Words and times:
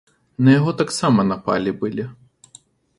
На 0.47 0.55
яго 0.59 0.71
таксама 0.81 1.27
напалі 1.31 1.77
былі. 1.85 2.11